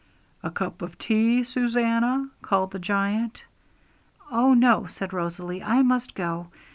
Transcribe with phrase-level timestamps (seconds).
[0.41, 3.43] 'A cup of tea, Susannah!' called the giant.
[4.31, 6.47] 'Oh no,' said Rosalie; 'I must go.